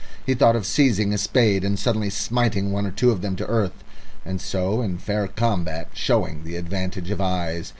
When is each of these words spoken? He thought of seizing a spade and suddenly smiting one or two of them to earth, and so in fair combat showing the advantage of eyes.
He 0.25 0.33
thought 0.33 0.55
of 0.55 0.65
seizing 0.65 1.13
a 1.13 1.17
spade 1.19 1.63
and 1.63 1.77
suddenly 1.77 2.09
smiting 2.09 2.71
one 2.71 2.87
or 2.87 2.91
two 2.91 3.11
of 3.11 3.21
them 3.21 3.35
to 3.35 3.45
earth, 3.45 3.83
and 4.25 4.41
so 4.41 4.81
in 4.81 4.97
fair 4.97 5.27
combat 5.27 5.89
showing 5.93 6.43
the 6.43 6.55
advantage 6.55 7.11
of 7.11 7.21
eyes. 7.21 7.69